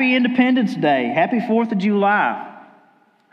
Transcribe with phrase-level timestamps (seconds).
[0.00, 1.12] Happy Independence Day.
[1.14, 2.58] Happy 4th of July.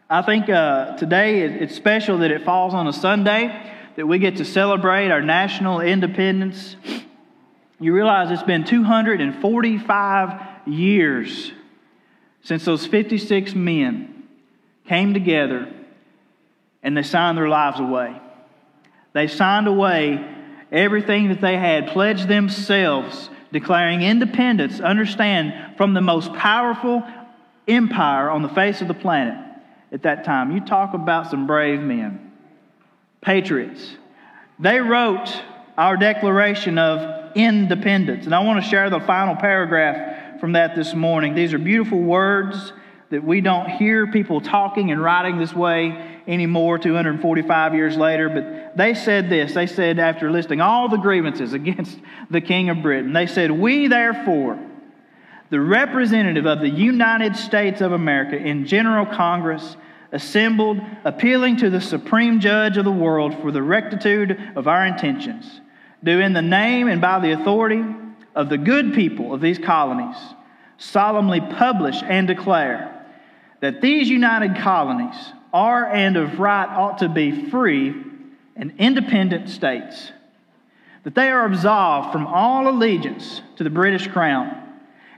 [0.10, 4.36] I think uh, today it's special that it falls on a Sunday, that we get
[4.36, 6.76] to celebrate our national independence.
[7.80, 11.54] You realize it's been 245 years
[12.44, 14.24] since those 56 men
[14.90, 15.72] came together
[16.84, 18.14] and they signed their lives away.
[19.14, 20.36] They signed away
[20.70, 27.04] everything that they had, pledged themselves declaring independence, understand, from the most powerful
[27.68, 29.36] empire on the face of the planet
[29.92, 30.52] at that time.
[30.52, 32.32] You talk about some brave men,
[33.22, 33.96] patriots.
[34.60, 35.30] They wrote
[35.78, 38.26] our Declaration of Independence.
[38.26, 41.36] And I want to share the final paragraph from that this morning.
[41.36, 42.74] These are beautiful words
[43.10, 48.78] that we don't hear people talking and writing this way anymore 245 years later, but
[48.78, 49.54] they said this.
[49.54, 51.98] They said, after listing all the grievances against
[52.30, 54.60] the King of Britain, they said, We therefore,
[55.50, 59.78] the representative of the United States of America in General Congress,
[60.12, 65.62] assembled, appealing to the supreme judge of the world for the rectitude of our intentions,
[66.04, 67.84] do in the name and by the authority
[68.36, 70.16] of the good people of these colonies
[70.78, 73.06] solemnly publish and declare
[73.62, 75.16] that these united colonies
[75.54, 77.94] are and of right ought to be free
[78.56, 80.12] and independent states,
[81.04, 84.64] that they are absolved from all allegiance to the British crown,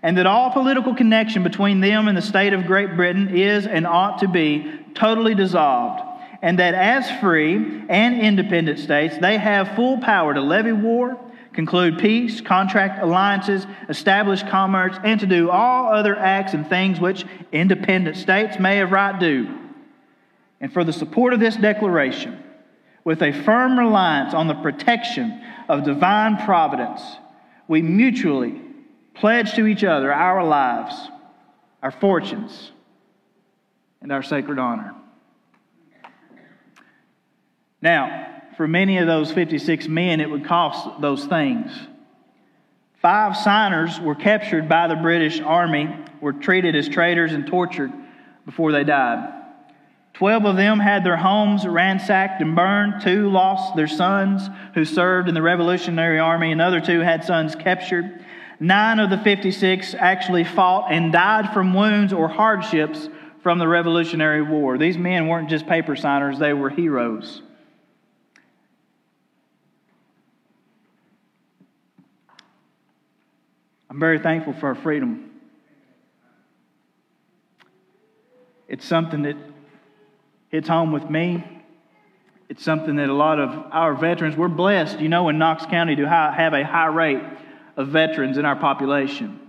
[0.04, 3.88] and that all political connection between them and the state of Great Britain is and
[3.88, 6.04] ought to be totally dissolved,
[6.42, 11.20] and that as free and independent states, they have full power to levy war,
[11.54, 17.26] conclude peace, contract alliances, establish commerce, and to do all other acts and things which
[17.52, 19.59] independent states may of right do
[20.62, 22.44] and for the support of this declaration,
[23.04, 27.02] with a firm reliance on the protection of divine providence,
[27.68, 28.62] we mutually
[29.14, 30.96] pledge to each other our lives,
[31.82, 32.72] our fortunes,
[34.02, 34.96] and our sacred honor.
[37.82, 41.72] Now, for many of those 56 men, it would cost those things.
[43.02, 47.94] Five signers were captured by the British Army, were treated as traitors, and tortured
[48.46, 49.39] before they died.
[50.14, 53.02] Twelve of them had their homes ransacked and burned.
[53.02, 56.52] Two lost their sons who served in the Revolutionary Army.
[56.52, 58.26] Another two had sons captured.
[58.60, 63.08] Nine of the 56 actually fought and died from wounds or hardships
[63.42, 64.78] from the Revolutionary War.
[64.78, 67.42] These men weren't just paper signers, they were heroes.
[73.90, 75.32] I'm very thankful for our freedom.
[78.68, 79.36] It's something that
[80.50, 81.44] hits home with me.
[82.50, 85.96] It's something that a lot of our veterans, we're blessed, you know, in Knox County
[85.98, 87.22] to have a high rate
[87.78, 89.40] of veterans in our population.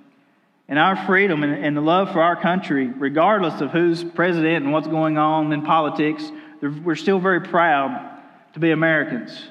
[0.68, 4.86] And our freedom and the love for our country, regardless of who's president and what's
[4.86, 6.30] going on in politics,
[6.60, 8.18] we're still very proud
[8.52, 9.48] to be Americans.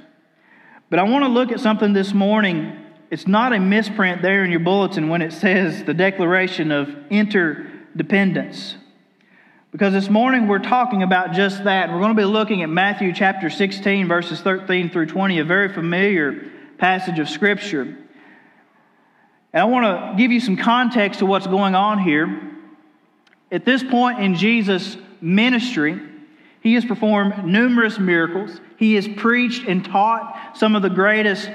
[0.89, 2.85] But I want to look at something this morning.
[3.11, 8.75] It's not a misprint there in your bulletin when it says the Declaration of Interdependence.
[9.72, 11.91] Because this morning we're talking about just that.
[11.91, 15.72] We're going to be looking at Matthew chapter 16, verses 13 through 20, a very
[15.72, 16.50] familiar
[16.80, 17.84] passage of Scripture.
[19.53, 22.52] And I want to give you some context to what's going on here.
[23.52, 26.02] At this point in Jesus' ministry,
[26.62, 28.59] he has performed numerous miracles.
[28.78, 31.47] He has preached and taught some of the greatest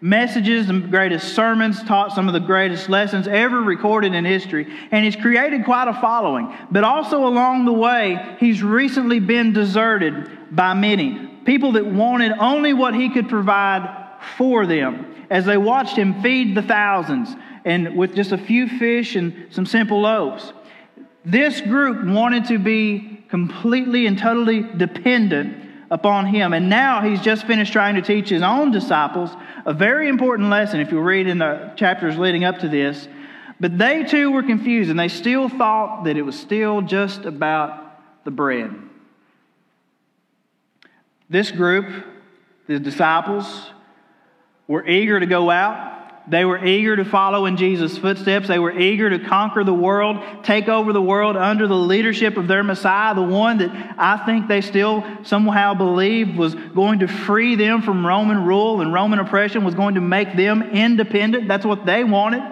[0.00, 5.04] messages, the greatest sermons, taught some of the greatest lessons ever recorded in history, and
[5.04, 6.54] he's created quite a following.
[6.70, 11.28] But also along the way, he's recently been deserted by many.
[11.44, 16.54] People that wanted only what he could provide for them as they watched him feed
[16.54, 20.52] the thousands and with just a few fish and some simple loaves.
[21.24, 26.52] This group wanted to be completely and totally dependent upon him.
[26.52, 29.30] And now he's just finished trying to teach his own disciples
[29.66, 33.08] a very important lesson if you read in the chapters leading up to this.
[33.58, 38.24] But they too were confused and they still thought that it was still just about
[38.24, 38.74] the bread.
[41.28, 41.86] This group,
[42.66, 43.70] the disciples,
[44.66, 45.89] were eager to go out,
[46.28, 48.46] They were eager to follow in Jesus' footsteps.
[48.46, 52.46] They were eager to conquer the world, take over the world under the leadership of
[52.46, 57.56] their Messiah, the one that I think they still somehow believed was going to free
[57.56, 61.48] them from Roman rule and Roman oppression, was going to make them independent.
[61.48, 62.42] That's what they wanted,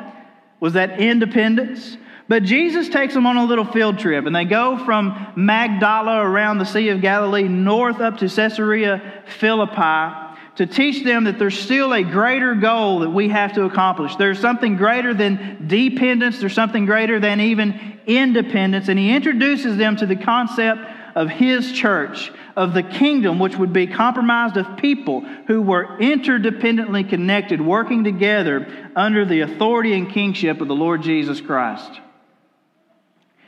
[0.58, 1.96] was that independence.
[2.26, 6.58] But Jesus takes them on a little field trip, and they go from Magdala around
[6.58, 10.27] the Sea of Galilee north up to Caesarea Philippi
[10.58, 14.16] to teach them that there's still a greater goal that we have to accomplish.
[14.16, 18.88] There's something greater than dependence, there's something greater than even independence.
[18.88, 20.80] And he introduces them to the concept
[21.14, 27.08] of his church, of the kingdom, which would be comprised of people who were interdependently
[27.08, 28.66] connected, working together
[28.96, 32.00] under the authority and kingship of the Lord Jesus Christ.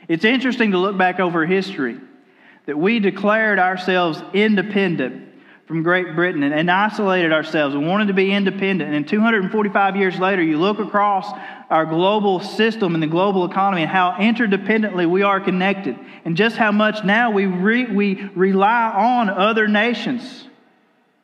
[0.07, 1.99] It's interesting to look back over history
[2.67, 5.27] that we declared ourselves independent
[5.71, 8.93] from Great Britain and, and isolated ourselves and wanted to be independent.
[8.93, 11.31] And 245 years later, you look across
[11.69, 16.57] our global system and the global economy and how interdependently we are connected, and just
[16.57, 20.45] how much now we, re, we rely on other nations,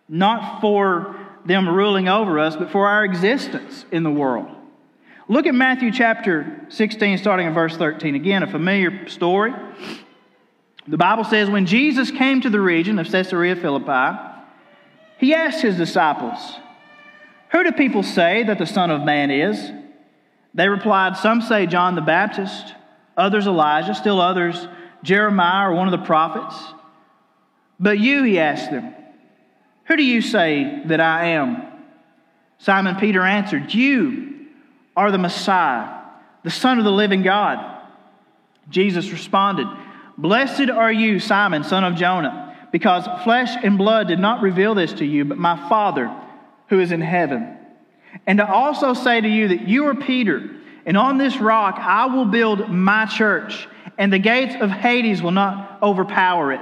[0.07, 4.47] not for them ruling over us, but for our existence in the world.
[5.27, 8.15] Look at Matthew chapter 16, starting in verse 13.
[8.15, 9.53] Again, a familiar story.
[10.87, 14.26] The Bible says, When Jesus came to the region of Caesarea Philippi,
[15.17, 16.39] he asked his disciples,
[17.51, 19.71] Who do people say that the Son of Man is?
[20.53, 22.73] They replied, Some say John the Baptist,
[23.15, 24.67] others Elijah, still others
[25.03, 26.55] Jeremiah or one of the prophets.
[27.79, 28.93] But you, he asked them,
[29.85, 31.63] Who do you say that I am?
[32.59, 34.47] Simon Peter answered, You
[34.95, 36.01] are the Messiah,
[36.43, 37.75] the Son of the living God.
[38.69, 39.67] Jesus responded,
[40.17, 44.93] Blessed are you, Simon, son of Jonah because flesh and blood did not reveal this
[44.93, 46.13] to you, but my Father
[46.69, 47.57] who is in heaven.
[48.25, 50.49] And I also say to you that you are Peter,
[50.85, 53.67] and on this rock I will build my church,
[53.97, 56.61] and the gates of Hades will not overpower it.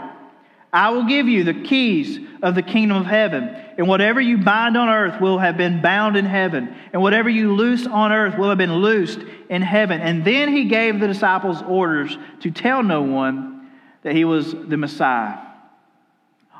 [0.71, 3.43] I will give you the keys of the kingdom of heaven,
[3.77, 7.55] and whatever you bind on earth will have been bound in heaven, and whatever you
[7.55, 9.19] loose on earth will have been loosed
[9.49, 10.01] in heaven.
[10.01, 13.69] And then he gave the disciples orders to tell no one
[14.03, 15.37] that he was the Messiah.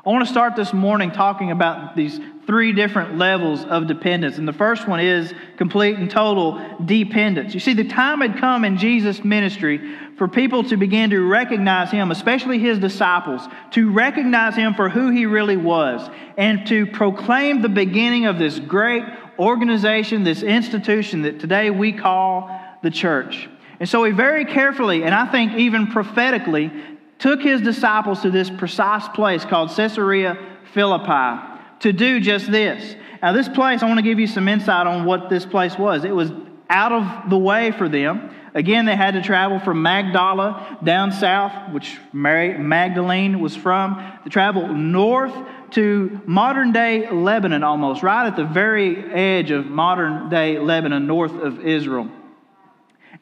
[0.06, 4.38] I want to start this morning talking about these three different levels of dependence.
[4.38, 7.54] And the first one is complete and total dependence.
[7.54, 11.90] You see, the time had come in Jesus' ministry for people to begin to recognize
[11.90, 13.42] him, especially his disciples,
[13.72, 16.08] to recognize him for who he really was,
[16.38, 19.02] and to proclaim the beginning of this great
[19.40, 22.48] organization, this institution that today we call
[22.84, 23.48] the church.
[23.80, 26.70] And so he very carefully, and I think even prophetically,
[27.18, 30.38] took his disciples to this precise place called Caesarea
[30.72, 31.42] Philippi
[31.80, 32.96] to do just this.
[33.22, 36.04] Now, this place, I want to give you some insight on what this place was.
[36.04, 36.30] It was
[36.68, 38.30] out of the way for them.
[38.54, 44.30] Again, they had to travel from Magdala down south, which Mary Magdalene was from, to
[44.30, 45.34] travel north
[45.72, 51.32] to modern day Lebanon almost, right at the very edge of modern day Lebanon, north
[51.32, 52.08] of Israel.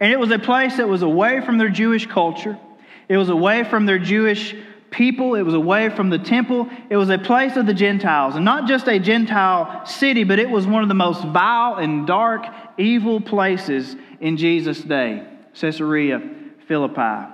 [0.00, 2.58] And it was a place that was away from their Jewish culture.
[3.08, 4.54] It was away from their Jewish
[4.90, 5.34] people.
[5.34, 6.68] It was away from the temple.
[6.88, 8.36] It was a place of the Gentiles.
[8.36, 12.06] And not just a Gentile city, but it was one of the most vile and
[12.06, 12.46] dark,
[12.78, 16.22] evil places in Jesus' day Caesarea
[16.66, 17.32] Philippi.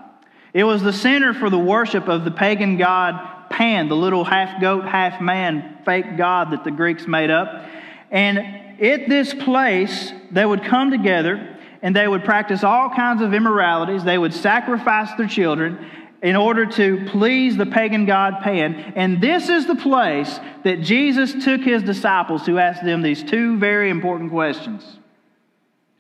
[0.53, 4.61] It was the center for the worship of the pagan god Pan, the little half
[4.61, 7.67] goat, half man fake god that the Greeks made up.
[8.11, 11.50] And at this place, they would come together
[11.83, 14.05] and they would practice all kinds of immoralities.
[14.05, 15.91] They would sacrifice their children
[16.23, 18.93] in order to please the pagan god Pan.
[18.97, 23.59] And this is the place that Jesus took his disciples to ask them these two
[23.59, 24.85] very important questions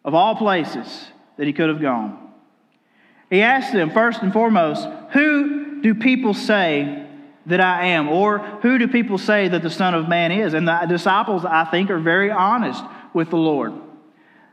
[0.05, 1.07] of all places
[1.37, 2.33] that he could have gone.
[3.31, 7.07] He asked them, first and foremost, Who do people say
[7.47, 8.09] that I am?
[8.09, 10.53] Or who do people say that the Son of Man is?
[10.53, 12.85] And the disciples, I think, are very honest
[13.15, 13.73] with the Lord.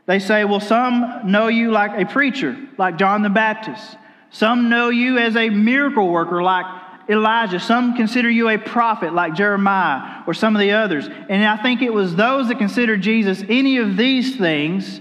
[0.08, 3.98] They say, well, some know you like a preacher, like John the Baptist.
[4.30, 6.64] Some know you as a miracle worker, like
[7.10, 7.60] Elijah.
[7.60, 11.06] Some consider you a prophet, like Jeremiah or some of the others.
[11.06, 14.98] And I think it was those that considered Jesus any of these things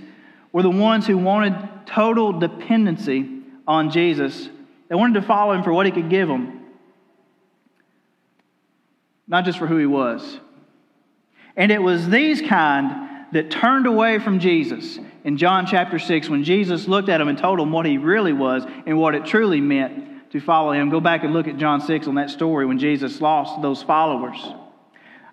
[0.51, 3.29] were the ones who wanted total dependency
[3.65, 4.49] on Jesus.
[4.89, 6.65] They wanted to follow him for what he could give them,
[9.25, 10.41] not just for who he was.
[11.55, 16.43] And it was these kind that turned away from Jesus in John chapter 6 when
[16.43, 19.61] Jesus looked at him and told him what he really was and what it truly
[19.61, 20.89] meant to follow him.
[20.89, 24.37] Go back and look at John 6 on that story when Jesus lost those followers.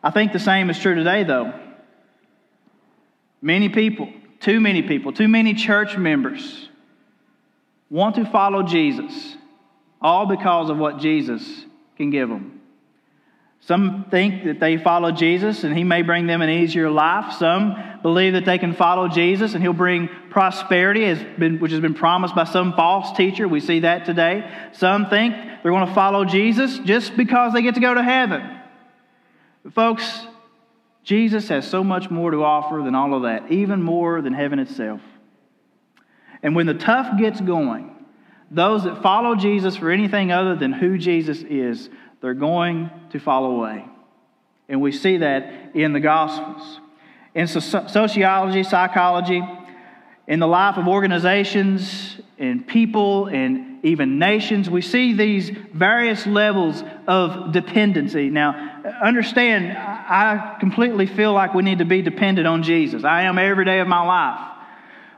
[0.03, 1.53] I think the same is true today, though.
[3.41, 4.09] Many people
[4.45, 6.69] too many people, too many church members
[7.89, 9.37] want to follow Jesus,
[10.03, 11.65] all because of what Jesus
[11.97, 12.54] can give them.
[13.67, 17.33] Some think that they follow Jesus and he may bring them an easier life.
[17.39, 22.35] Some believe that they can follow Jesus and he'll bring prosperity, which has been promised
[22.35, 23.49] by some false teacher.
[23.49, 24.51] We see that today.
[24.73, 28.43] Some think they're going to follow Jesus just because they get to go to heaven.
[29.63, 30.27] But folks,
[31.03, 34.59] Jesus has so much more to offer than all of that, even more than heaven
[34.59, 35.01] itself.
[36.43, 37.94] And when the tough gets going,
[38.55, 43.47] those that follow Jesus for anything other than who Jesus is, they're going to fall
[43.47, 43.85] away.
[44.69, 46.81] And we see that in the Gospels.
[47.35, 49.43] In sociology, psychology,
[50.27, 56.83] in the life of organizations and people and even nations, we see these various levels
[57.07, 58.31] of dependency.
[58.31, 63.05] Now, understand, I completely feel like we need to be dependent on Jesus.
[63.05, 64.54] I am every day of my life.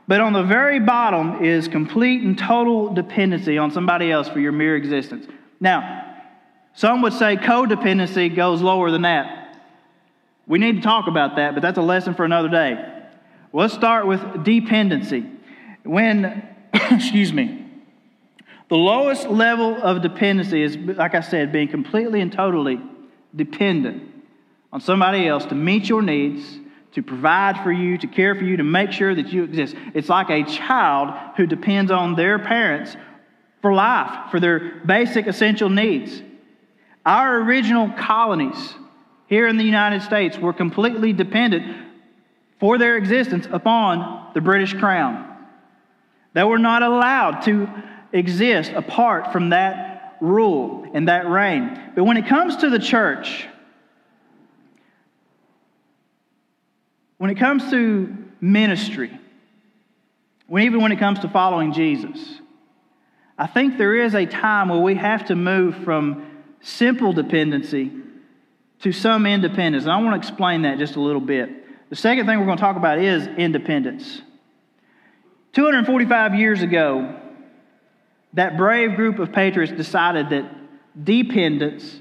[0.07, 4.53] But on the very bottom is complete and total dependency on somebody else for your
[4.53, 5.27] mere existence.
[5.59, 6.15] Now,
[6.73, 9.57] some would say codependency goes lower than that.
[10.45, 12.93] We need to talk about that, but that's a lesson for another day.
[13.51, 15.25] Let's start with dependency.
[15.83, 17.65] When, excuse me,
[18.69, 22.79] the lowest level of dependency is, like I said, being completely and totally
[23.35, 24.03] dependent
[24.71, 26.59] on somebody else to meet your needs,
[26.97, 29.75] to provide for you, to care for you, to make sure that you exist.
[29.93, 32.97] It's like a child who depends on their parents
[33.61, 36.23] for life, for their basic essential needs.
[37.05, 38.73] Our original colonies
[39.27, 41.85] here in the United States were completely dependent
[42.59, 45.37] for their existence upon the British Crown.
[46.33, 47.69] They were not allowed to
[48.11, 51.79] exist apart from that rule and that reign.
[51.93, 53.47] But when it comes to the church,
[57.17, 59.17] when it comes to ministry,
[60.47, 62.39] when, even when it comes to following Jesus,
[63.37, 67.91] I think there is a time where we have to move from simple dependency
[68.81, 69.83] to some independence.
[69.83, 71.89] And I want to explain that just a little bit.
[71.89, 74.21] The second thing we're going to talk about is independence.
[75.53, 77.15] 245 years ago,
[78.33, 80.51] that brave group of patriots decided that
[81.03, 81.99] dependence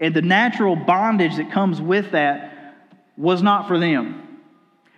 [0.00, 2.76] and the natural bondage that comes with that
[3.16, 4.23] was not for them.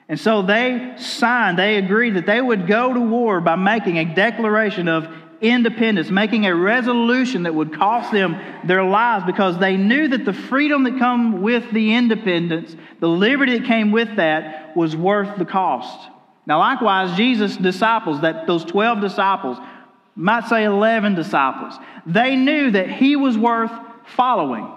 [0.09, 4.05] And so they signed, they agreed that they would go to war by making a
[4.15, 5.09] declaration of
[5.41, 10.33] independence, making a resolution that would cost them their lives because they knew that the
[10.33, 15.45] freedom that come with the independence, the liberty that came with that was worth the
[15.45, 16.11] cost.
[16.47, 19.59] Now likewise, Jesus' disciples, that those 12 disciples,
[20.15, 21.75] might say 11 disciples,
[22.07, 23.73] they knew that he was worth
[24.07, 24.73] following.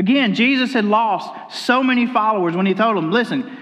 [0.00, 3.54] Again, Jesus had lost so many followers when he told them, listen,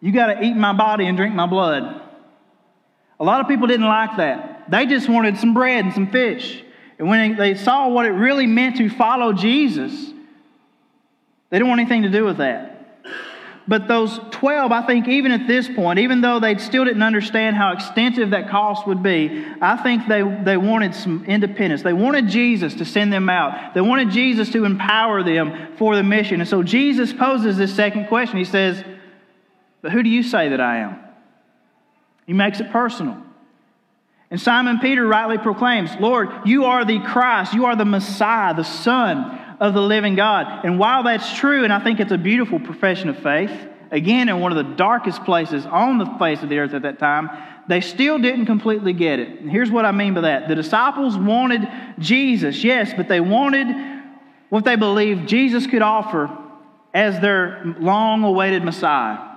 [0.00, 2.02] you got to eat my body and drink my blood.
[3.20, 4.68] A lot of people didn't like that.
[4.68, 6.64] They just wanted some bread and some fish.
[6.98, 9.92] And when they saw what it really meant to follow Jesus,
[11.48, 12.79] they didn't want anything to do with that.
[13.70, 17.54] But those 12, I think, even at this point, even though they still didn't understand
[17.54, 21.80] how extensive that cost would be, I think they, they wanted some independence.
[21.80, 26.02] They wanted Jesus to send them out, they wanted Jesus to empower them for the
[26.02, 26.40] mission.
[26.40, 28.38] And so Jesus poses this second question.
[28.38, 28.82] He says,
[29.82, 30.98] But who do you say that I am?
[32.26, 33.18] He makes it personal.
[34.32, 38.64] And Simon Peter rightly proclaims, Lord, you are the Christ, you are the Messiah, the
[38.64, 40.64] Son of the living God.
[40.64, 43.52] And while that's true, and I think it's a beautiful profession of faith,
[43.90, 46.98] again, in one of the darkest places on the face of the earth at that
[46.98, 47.30] time,
[47.68, 49.40] they still didn't completely get it.
[49.40, 53.68] And here's what I mean by that the disciples wanted Jesus, yes, but they wanted
[54.48, 56.36] what they believed Jesus could offer
[56.92, 59.30] as their long awaited Messiah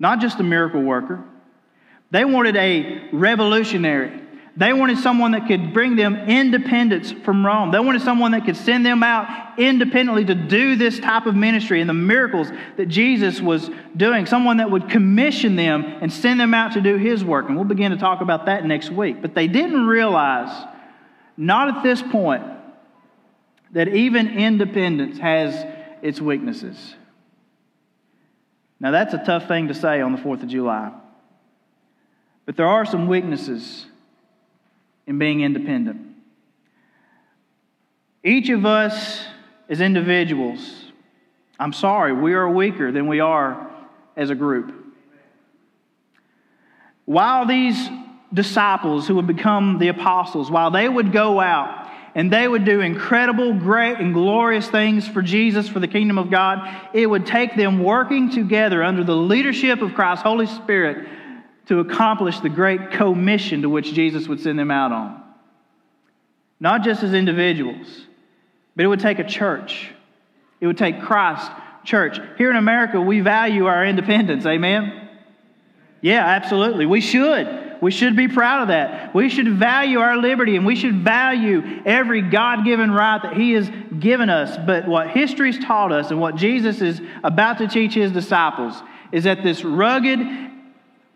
[0.00, 1.22] not just a miracle worker.
[2.10, 4.20] They wanted a revolutionary.
[4.56, 7.70] They wanted someone that could bring them independence from Rome.
[7.70, 11.80] They wanted someone that could send them out independently to do this type of ministry
[11.80, 14.26] and the miracles that Jesus was doing.
[14.26, 17.46] Someone that would commission them and send them out to do his work.
[17.46, 19.22] And we'll begin to talk about that next week.
[19.22, 20.66] But they didn't realize,
[21.36, 22.42] not at this point,
[23.72, 25.64] that even independence has
[26.02, 26.96] its weaknesses.
[28.80, 30.90] Now, that's a tough thing to say on the 4th of July.
[32.46, 33.86] But there are some weaknesses
[35.06, 36.06] in being independent.
[38.22, 39.24] Each of us
[39.68, 40.60] as individuals,
[41.58, 43.70] I'm sorry, we are weaker than we are
[44.16, 44.74] as a group.
[47.06, 47.88] While these
[48.32, 52.80] disciples who would become the apostles, while they would go out and they would do
[52.80, 57.56] incredible, great, and glorious things for Jesus, for the kingdom of God, it would take
[57.56, 61.08] them working together under the leadership of Christ's Holy Spirit
[61.70, 65.22] to accomplish the great commission to which Jesus would send them out on.
[66.58, 67.86] Not just as individuals,
[68.74, 69.88] but it would take a church.
[70.60, 71.48] It would take Christ
[71.84, 72.18] church.
[72.38, 74.44] Here in America, we value our independence.
[74.46, 75.10] Amen?
[76.00, 76.86] Yeah, absolutely.
[76.86, 77.76] We should.
[77.80, 79.14] We should be proud of that.
[79.14, 83.52] We should value our liberty and we should value every God given right that He
[83.52, 84.58] has given us.
[84.66, 88.74] But what history's taught us and what Jesus is about to teach His disciples
[89.12, 90.49] is that this rugged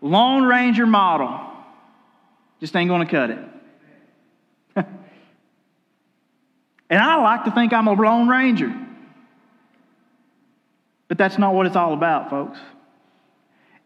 [0.05, 1.39] Lone Ranger model
[2.59, 3.39] just ain't going to cut it.
[6.91, 8.71] and I like to think I'm a Lone Ranger.
[11.07, 12.59] But that's not what it's all about, folks.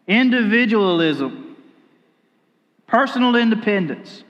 [0.06, 1.56] Individualism,
[2.86, 4.22] personal independence.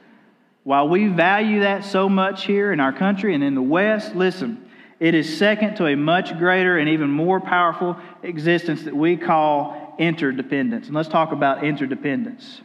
[0.63, 4.65] While we value that so much here in our country and in the West, listen,
[5.01, 9.80] it is second to a much greater and even more powerful existence that we call
[10.01, 10.87] interdependence.
[10.87, 12.63] And let's talk about interdependence.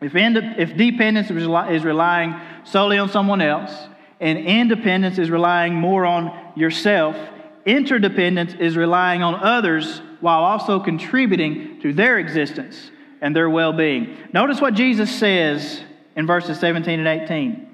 [0.00, 2.34] If, ind- if dependence is, relying
[2.64, 3.72] solely on someone else,
[4.20, 7.16] and independence is relying more on yourself,
[7.64, 12.90] interdependence is relying on others while also contributing to their existence
[13.22, 14.16] and their well being.
[14.32, 15.80] Notice what Jesus says
[16.14, 17.68] in verses 17 and 18.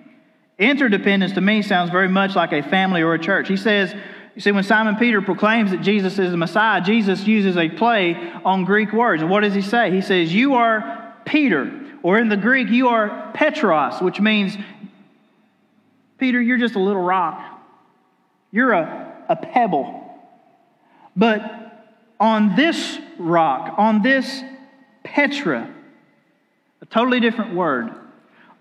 [0.58, 3.48] Interdependence to me sounds very much like a family or a church.
[3.48, 3.94] He says,
[4.34, 8.14] you see, when Simon Peter proclaims that Jesus is the Messiah, Jesus uses a play
[8.44, 9.22] on Greek words.
[9.22, 9.90] And what does he say?
[9.90, 11.70] He says, You are Peter,
[12.02, 14.56] or in the Greek, you are Petros, which means,
[16.18, 17.60] Peter, you're just a little rock.
[18.52, 20.06] You're a, a pebble.
[21.16, 24.42] But on this rock, on this
[25.02, 25.72] Petra,
[26.82, 27.90] a totally different word,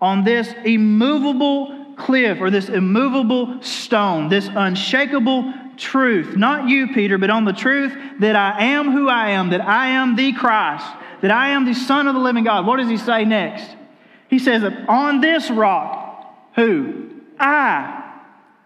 [0.00, 7.30] on this immovable cliff or this immovable stone, this unshakable truth, not you, Peter, but
[7.30, 10.86] on the truth that I am who I am, that I am the Christ,
[11.22, 12.66] that I am the Son of the living God.
[12.66, 13.76] What does he say next?
[14.28, 17.10] He says, On this rock, who?
[17.38, 18.14] I,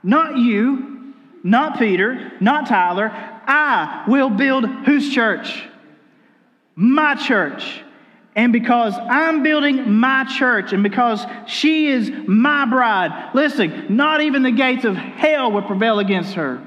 [0.02, 3.10] not you, not Peter, not Tyler,
[3.46, 5.64] I will build whose church?
[6.74, 7.82] My church.
[8.36, 14.42] And because I'm building my church and because she is my bride, listen, not even
[14.42, 16.60] the gates of hell will prevail against her.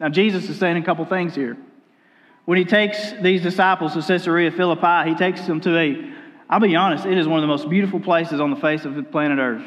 [0.00, 1.58] Now, Jesus is saying a couple things here.
[2.46, 6.12] When he takes these disciples to Caesarea Philippi, he takes them to a,
[6.48, 8.94] I'll be honest, it is one of the most beautiful places on the face of
[8.94, 9.64] the planet Earth.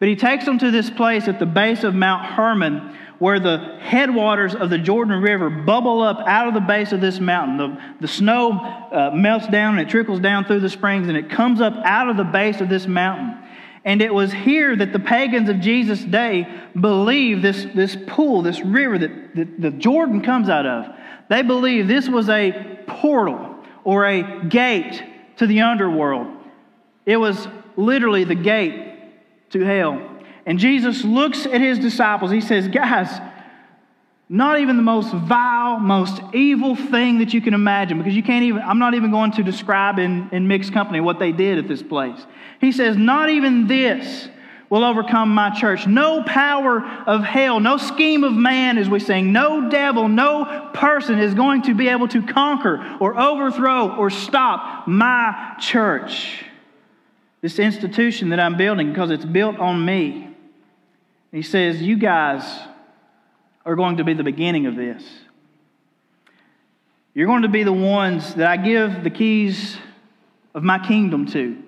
[0.00, 3.78] But he takes them to this place at the base of Mount Hermon where the
[3.80, 7.56] headwaters of the Jordan River bubble up out of the base of this mountain.
[7.56, 11.28] The, the snow uh, melts down and it trickles down through the springs and it
[11.28, 13.36] comes up out of the base of this mountain.
[13.84, 16.46] And it was here that the pagans of Jesus' day
[16.78, 20.86] believed this, this pool, this river that, that the Jordan comes out of.
[21.28, 25.02] They believed this was a portal or a gate
[25.36, 26.28] to the underworld.
[27.06, 30.18] It was literally the gate to hell.
[30.44, 32.30] And Jesus looks at his disciples.
[32.30, 33.20] He says, Guys,
[34.28, 38.44] not even the most vile, most evil thing that you can imagine, because you can't
[38.44, 41.66] even, I'm not even going to describe in, in mixed company what they did at
[41.66, 42.18] this place.
[42.60, 44.28] He says, Not even this
[44.68, 45.86] will overcome my church.
[45.86, 51.18] No power of hell, no scheme of man, as we sing, no devil, no person
[51.18, 56.44] is going to be able to conquer or overthrow or stop my church.
[57.40, 60.36] This institution that I'm building, because it's built on me.
[61.32, 62.44] He says, You guys
[63.68, 65.04] are going to be the beginning of this.
[67.12, 69.76] You're going to be the ones that I give the keys
[70.54, 71.62] of my kingdom to.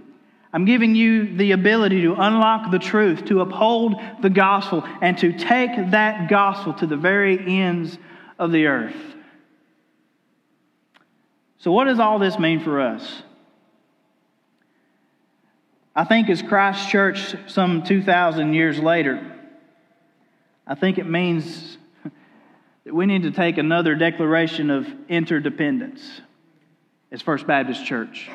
[0.51, 5.35] I'm giving you the ability to unlock the truth, to uphold the gospel, and to
[5.35, 7.99] take that gospel to the very ends
[8.39, 8.97] of the earth.
[11.59, 13.23] So, what does all this mean for us?
[15.95, 19.37] I think as Christ Church, some 2,000 years later,
[20.67, 21.77] I think it means
[22.85, 26.21] that we need to take another declaration of interdependence
[27.13, 28.31] as First Baptist Church.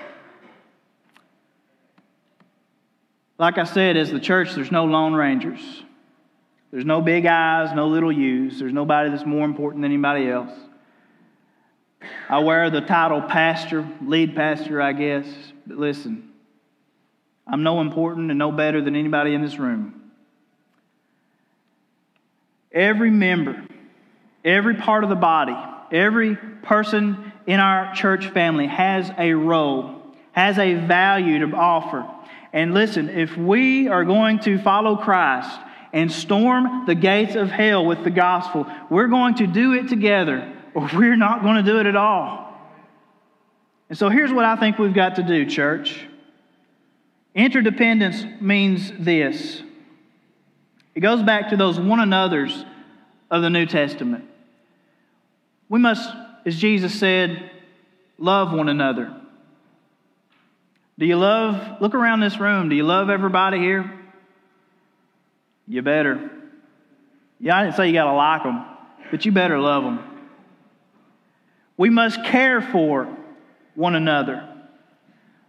[3.37, 5.83] Like I said, as the church, there's no Lone Rangers.
[6.71, 8.59] There's no big eyes, no little U's.
[8.59, 10.51] There's nobody that's more important than anybody else.
[12.29, 15.25] I wear the title pastor, lead pastor, I guess.
[15.65, 16.31] But listen,
[17.47, 20.11] I'm no important and no better than anybody in this room.
[22.71, 23.63] Every member,
[24.45, 25.57] every part of the body,
[25.91, 32.07] every person in our church family has a role, has a value to offer.
[32.53, 35.59] And listen, if we are going to follow Christ
[35.91, 40.53] and storm the gates of hell with the gospel, we're going to do it together
[40.73, 42.45] or we're not going to do it at all.
[43.89, 46.07] And so here's what I think we've got to do, church.
[47.33, 49.61] Interdependence means this
[50.93, 52.65] it goes back to those one another's
[53.29, 54.23] of the New Testament.
[55.69, 56.09] We must,
[56.45, 57.49] as Jesus said,
[58.17, 59.13] love one another.
[60.97, 63.91] Do you love, look around this room, do you love everybody here?
[65.67, 66.29] You better.
[67.39, 68.65] Yeah, I didn't say you got to like them,
[69.11, 69.99] but you better love them.
[71.77, 73.13] We must care for
[73.73, 74.47] one another.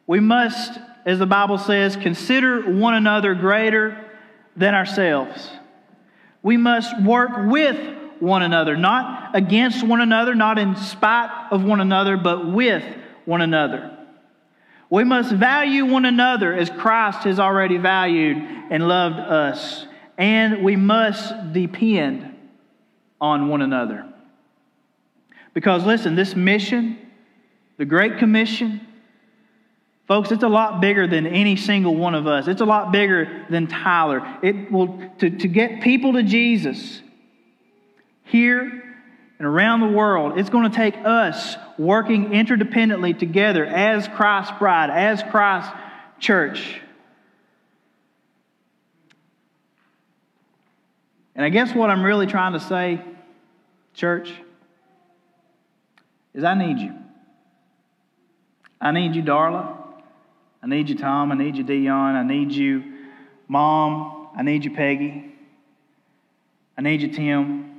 [0.07, 4.05] We must, as the Bible says, consider one another greater
[4.57, 5.49] than ourselves.
[6.43, 11.81] We must work with one another, not against one another, not in spite of one
[11.81, 12.85] another, but with
[13.25, 13.97] one another.
[14.89, 18.37] We must value one another as Christ has already valued
[18.71, 19.87] and loved us.
[20.17, 22.35] And we must depend
[23.21, 24.07] on one another.
[25.55, 26.99] Because listen, this mission,
[27.79, 28.87] the Great Commission,
[30.07, 32.47] folks, it's a lot bigger than any single one of us.
[32.47, 34.39] It's a lot bigger than Tyler.
[34.43, 37.03] It will to, to get people to Jesus
[38.27, 38.83] here
[39.39, 44.91] and around the world, it's going to take us working interdependently together as Christ's bride,
[44.91, 45.73] as Christ's
[46.19, 46.81] church.
[51.35, 53.01] And I guess what I'm really trying to say,
[53.95, 54.33] church,
[56.33, 56.95] is I need you.
[58.81, 59.77] I need you, Darla.
[60.63, 61.31] I need you, Tom.
[61.31, 62.17] I need you, Dion.
[62.17, 62.83] I need you,
[63.49, 64.29] Mom.
[64.35, 65.35] I need you, Peggy.
[66.77, 67.76] I need you, Tim.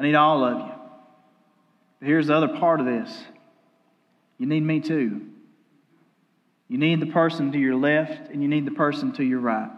[0.00, 0.72] I need all of you.
[2.00, 3.22] But here's the other part of this
[4.38, 5.26] you need me too.
[6.68, 9.70] You need the person to your left, and you need the person to your right.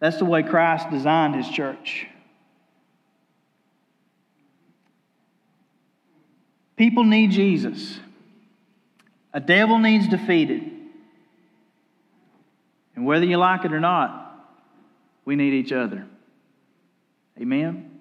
[0.00, 2.06] That's the way Christ designed his church.
[6.76, 7.98] People need Jesus.
[9.34, 10.62] A devil needs defeated.
[12.94, 14.46] And whether you like it or not,
[15.24, 16.06] we need each other.
[17.40, 18.00] Amen?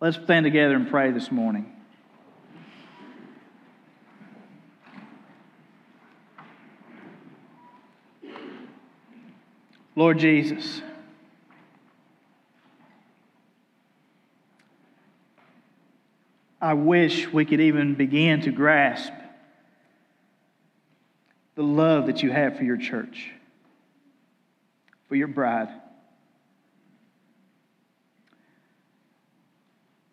[0.00, 1.72] Let's stand together and pray this morning.
[9.94, 10.80] Lord Jesus,
[16.60, 19.12] I wish we could even begin to grasp
[21.54, 23.30] the love that you have for your church,
[25.08, 25.68] for your bride.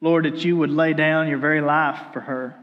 [0.01, 2.55] Lord, that you would lay down your very life for her.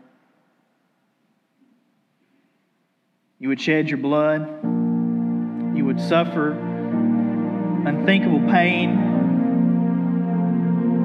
[3.38, 4.48] You would shed your blood.
[5.76, 8.96] You would suffer unthinkable pain,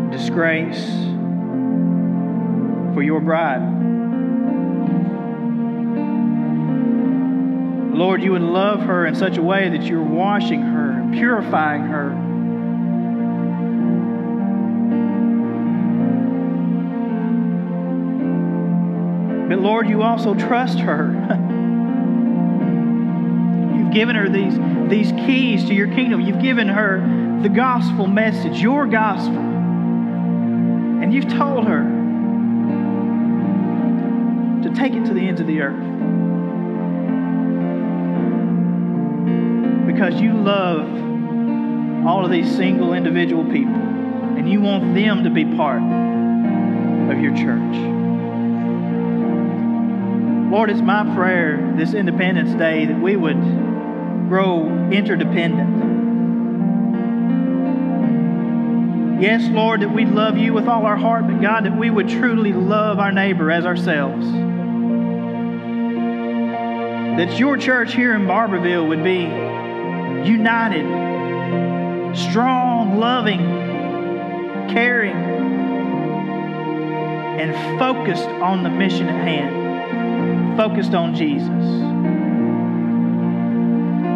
[0.09, 0.81] disgrace
[2.93, 3.79] for your bride.
[7.93, 12.15] Lord, you would love her in such a way that you're washing her purifying her
[19.51, 21.07] But Lord, you also trust her.
[23.77, 24.57] You've given her these,
[24.89, 26.21] these keys to your kingdom.
[26.21, 27.01] You've given her
[27.43, 29.35] the gospel message, your gospel.
[29.35, 31.83] And you've told her
[34.63, 35.75] to take it to the ends of the earth.
[39.85, 40.87] Because you love
[42.07, 45.83] all of these single individual people and you want them to be part
[47.11, 48.00] of your church.
[50.51, 53.39] Lord, it's my prayer this Independence Day that we would
[54.27, 55.79] grow interdependent.
[59.21, 62.09] Yes, Lord, that we'd love you with all our heart, but God, that we would
[62.09, 64.29] truly love our neighbor as ourselves.
[67.15, 69.21] That your church here in Barbourville would be
[70.29, 70.83] united,
[72.13, 73.39] strong, loving,
[74.69, 75.15] caring,
[77.39, 79.60] and focused on the mission at hand
[80.55, 81.47] focused on Jesus.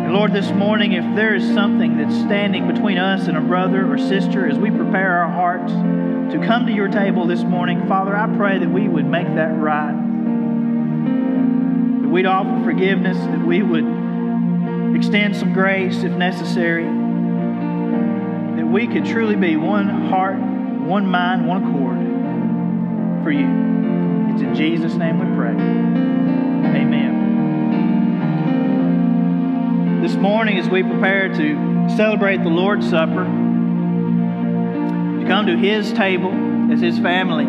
[0.06, 3.92] And Lord, this morning, if there is something that's standing between us and a brother
[3.92, 5.72] or sister as we prepare our hearts
[6.34, 9.58] to come to your table this morning, Father, I pray that we would make that
[9.58, 9.96] right.
[12.02, 16.86] That we'd offer forgiveness, that we would extend some grace if necessary,
[18.58, 21.98] that we could truly be one heart, one mind, one accord
[23.24, 23.95] for you.
[24.36, 25.56] It's in Jesus' name we pray.
[26.82, 27.14] Amen.
[30.02, 36.34] This morning, as we prepare to celebrate the Lord's Supper, to come to His table
[36.70, 37.46] as His family,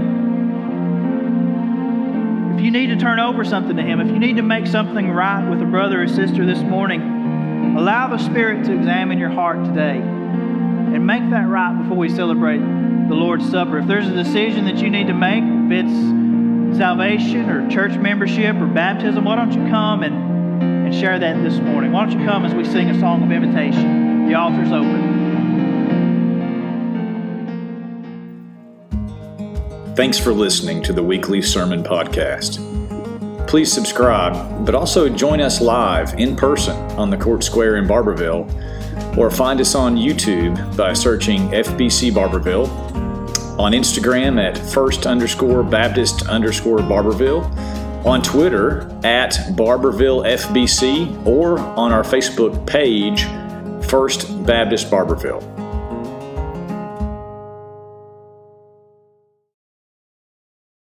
[2.54, 5.10] if you need to turn over something to Him, if you need to make something
[5.10, 9.64] right with a brother or sister this morning, allow the Spirit to examine your heart
[9.64, 13.78] today and make that right before we celebrate the Lord's Supper.
[13.78, 16.25] If there's a decision that you need to make, if it's
[16.76, 21.58] salvation or church membership or baptism, why don't you come and, and share that this
[21.60, 21.92] morning?
[21.92, 24.28] Why don't you come as we sing a song of invitation?
[24.28, 25.16] The altar's open.
[29.96, 32.60] Thanks for listening to the weekly sermon podcast.
[33.48, 39.16] Please subscribe, but also join us live in person on the Court Square in Barbourville,
[39.16, 42.66] or find us on YouTube by searching FBC Barbourville,
[43.58, 47.44] on Instagram at first underscore Baptist underscore Barbourville,
[48.04, 53.24] on Twitter at Barbourville FBC, or on our Facebook page,
[53.88, 55.55] First Baptist Barbourville.